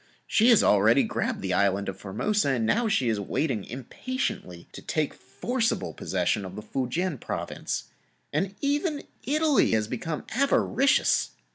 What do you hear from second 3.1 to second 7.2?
waiting impatiently to take forcible possession of the Foo Kien